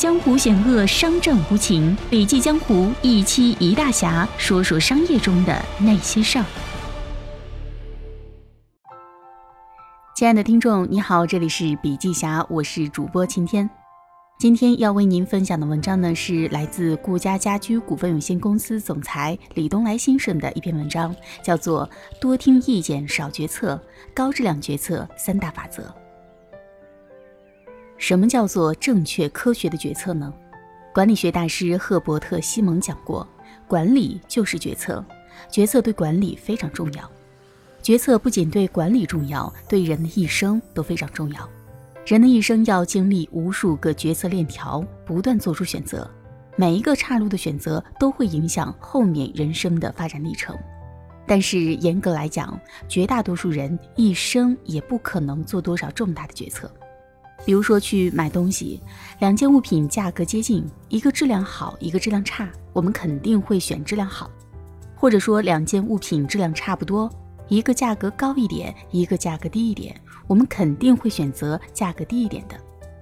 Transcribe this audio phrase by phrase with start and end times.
[0.00, 1.94] 江湖险恶，商战无情。
[2.08, 6.44] 笔记江湖一期一大侠，说说商业中的那些事儿。
[10.16, 13.68] 亲爱的听众，你好，这里是笔记侠，我是主播晴天。
[14.38, 21.14] 今天要为您分享的文章呢，是来自顾家家居股份有限公司总裁李东来先生的一篇文章，
[21.44, 21.86] 叫做
[22.18, 23.78] 《多听意见，少决策，
[24.14, 25.82] 高质量决策三大法则》。
[28.00, 30.32] 什么叫做正确科学的决策呢？
[30.92, 33.28] 管理学大师赫伯特·西蒙讲过，
[33.68, 35.04] 管理就是决策，
[35.50, 37.08] 决策对管理非常重要。
[37.82, 41.46] 决策不仅对管理重要，对人的一生都非常重要。
[42.06, 46.10] 人的一生要经历无数个决策链条，不断做出选择，
[46.56, 50.56] 每一个岔路的选择都会影响后面人生的发展历程。
[51.26, 52.58] 但是严格来讲，
[52.88, 56.68] 绝大多数人一生也不可能做多少重大的决策。
[57.44, 58.80] 比如说去买东西，
[59.18, 64.30] 两件物品价格接近，一个质量好，一个质量差，我们肯定会选质量好。
[64.94, 67.10] 或者说两件物品质量差不多。
[67.48, 69.98] 一个价格高一点，一个价格低一点，
[70.28, 72.54] 我们肯定会选择价格低一点的。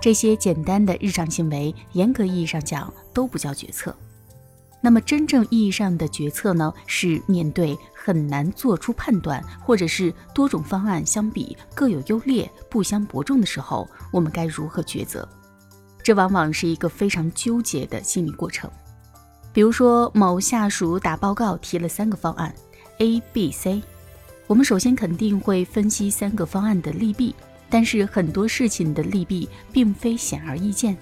[0.00, 3.94] 这些简单的日常行为，严格意义上讲都不叫决策。
[4.80, 6.72] 那么真正意义上的决策呢？
[6.86, 15.28] 是面对很难做出判断，或者是多种方案相比各有优劣、不相伯仲的时候，我们该如何抉择？
[16.02, 18.70] 这往往是一个非常纠结的心理过程。
[19.52, 22.54] 比如说，某下属打报告提了三个方案
[22.98, 23.82] ，A、B、C。
[24.46, 27.34] 我们首先肯定会分析三个方案的利弊，
[27.68, 30.96] 但是很多事情的利弊并非显而易见，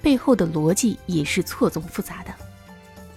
[0.00, 2.32] 背后的逻辑也是错综复杂的。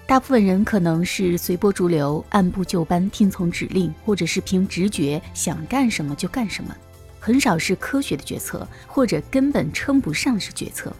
[0.05, 6.75] 大部分人可能是随波逐流、按部就班听从指令，或者是凭直觉想干什么就干什么，
[7.19, 10.93] 很少是科学的决策，或者根本称不上是决策。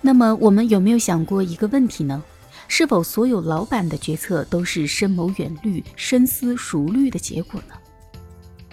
[0.00, 2.22] 那么，我们有没有想过一个问题呢？
[2.68, 7.74] 是否所有老板的决策都是深谋远虑、深思熟虑的结果呢？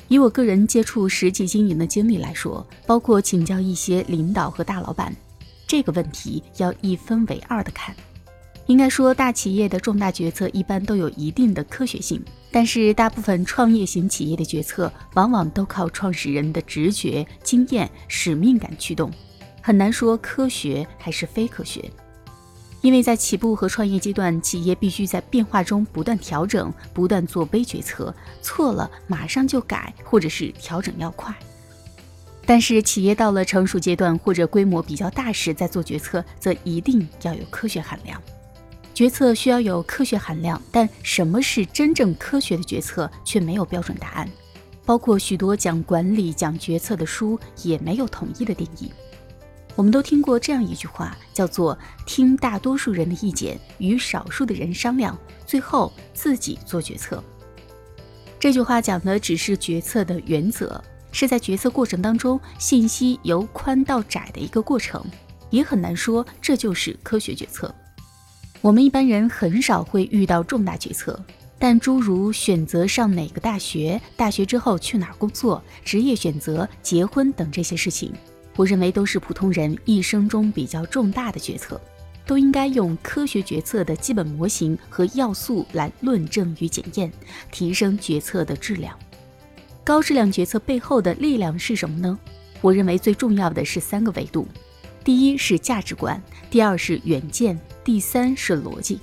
[0.07, 5.15] 以我个人接触实际经营的经历来说，包括请教一些领导和大老板，
[5.65, 7.95] 这个问题要一分为二的看。
[8.67, 19.09] 应该说，大企业的重大决策一般都有一定的科学性，但是大部分创业型企业的决策往往都靠创始人的直觉、经验、使命感驱动，
[19.61, 21.89] 很难说科学还是非科学。
[22.81, 31.33] 因为在起步和创业阶段，企业必须在变化中不断调整，不断做微决策，错了马上就改，或者是调整要快。
[32.45, 38.21] 但是企业到了成熟阶段或者规模比较大时再做决策，则一定要有科学含量。
[38.97, 44.27] 决策需要有科学含量，但什么是真正科学的决策却没有标准答案，
[44.87, 48.91] 包括许多讲管理、讲决策的书也没有统一的定义。
[49.75, 51.77] 我们都听过这样一句话，叫做
[52.07, 55.15] “听大多数人的意见，与少数的人商量，
[55.45, 57.23] 最后自己做决策”。
[58.39, 65.05] 这句话讲的只是决策的原则，是在决策过程当中信息由宽到窄的一个过程，
[65.51, 67.71] 也很难说这就是科学决策。
[68.61, 71.19] 我们一般人很少会遇到重大决策，
[71.59, 78.11] 但诸如选择上哪个大学、大学之后去哪儿工作、职业选择、结婚等这些事情。
[78.55, 81.79] 我认为都是普通人一生中比较重大的决策，
[82.25, 87.11] 都应该用科学决策的基本模型和要素来论证与检验，
[87.51, 88.97] 提升决策的质量。
[89.83, 92.17] 高质量决策背后的力量是什么呢？
[92.59, 94.47] 我认为最重要的是三个维度：
[95.03, 97.57] 第一是价值观，第二是远见，
[97.87, 98.99] 第三是逻辑。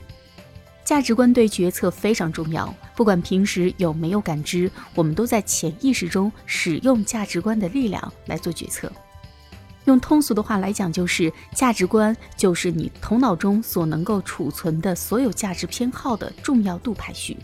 [0.85, 8.93] 价值观对决策非常重要，不管平时有没有感知，我们都在潜意识中使用价值观的力量来做决策。
[9.87, 17.39] 用通俗的话来讲，就是价值观就是你头脑中所能够储存的所有价值偏好的重要度排序。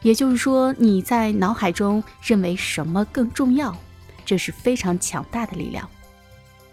[0.00, 3.76] 也就是说，你在脑海中认为什么更重要，
[4.24, 5.86] 这是非常强大的力量。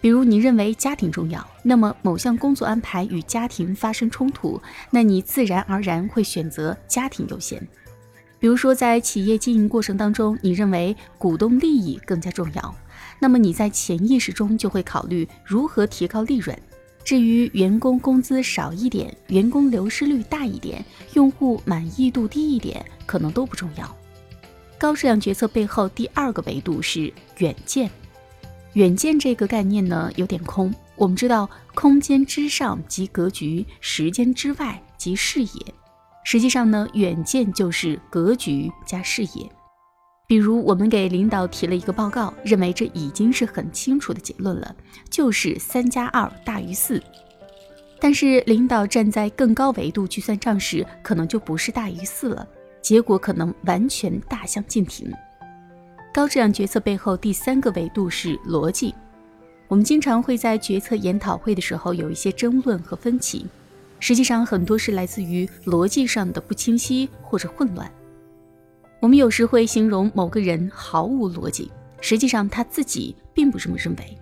[0.05, 4.61] 比如，你认为家庭重要，那么某项工作安排与家庭发生冲突，
[4.91, 7.59] 那你自然而然会选择家庭优先。
[8.37, 12.75] 比如说，在企业经营过程当中，你认为股东利益更加重要。
[13.19, 16.55] 那么你在潜意识中就会考虑如何提高利润。
[17.03, 23.97] 至于员工工资少一点、员工流失率大一点、用户满意度低一点，可能都不重要。
[24.77, 27.89] 高质量决策背后第二个维度是远见。
[28.75, 30.73] 远见这个概念呢有点空。
[30.97, 35.73] 我们知道，空间之上即格局，时间之外即视野。
[36.25, 39.49] 实际上呢，远见就是格局加视野。
[40.27, 44.75] 比如，我们给领导提了一个报告，认为这已经是很清楚的结论了，
[45.09, 47.01] 就是三加二大于四。
[47.99, 52.45] 但是，领导站在更高维度去算账时，可能就不是大于四了，
[52.81, 55.09] 结果可能完全大相径庭。
[56.15, 58.95] 高质量决策背后第三个维度是逻辑。
[59.67, 63.45] 我们经常会在决策研讨会的时候有一些争论和分歧，
[63.99, 67.91] 实际上很多是来自于逻辑上的不清晰或者混乱。
[69.01, 71.69] 我们有时会形容某个人毫无逻辑，
[71.99, 74.17] 实际上他自己并不这么认为。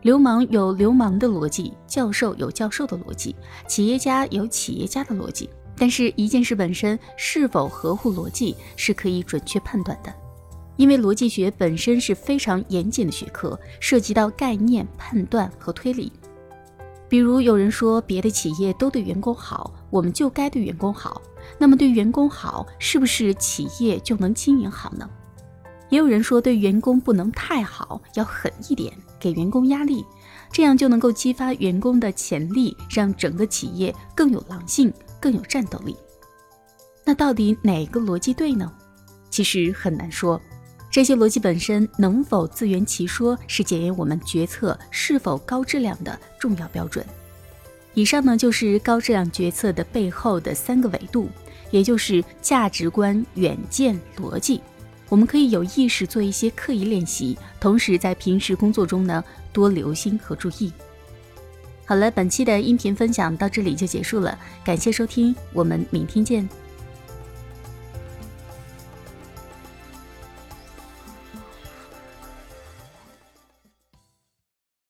[0.00, 3.36] 流氓有流氓的逻辑，教授有教授的逻辑，
[3.68, 5.50] 企业家有企业家的逻辑。
[5.76, 10.10] 但是，一件事本身是否合乎逻辑，是可以准确判断的，
[10.76, 16.12] 因为逻辑学本身是非常严谨的学科，涉及到概念判断和推理。
[17.08, 21.22] 比如，有人说别的企业都对员工好，我们就该对员工好。
[21.58, 25.08] 那么对员工好，是不是企业就能经营好呢？
[25.88, 30.04] 也有人说，对员工不能太好，要狠一点，给员工压力，
[30.50, 35.96] 这样就能够激发员工的潜力，让整个企业更有狼性，更有战斗力。
[37.04, 38.70] 那到底哪个逻辑对呢？
[39.30, 40.40] 其实很难说，
[40.96, 47.04] 这些逻辑本身能否自圆其说，是检验我们决策是否高质量的重要标准。
[47.92, 51.28] 以上呢就是高质量决策的背后的三个维度，
[51.70, 54.62] 也就是价值观、远见、逻辑。
[55.10, 59.22] 我们可以有意识做一些刻意练习，同时在平时工作中呢
[59.52, 60.72] 多留心和注意。
[61.84, 66.48] 好了，本期的音频分享到这里就结束了，感谢收听，我们明天见。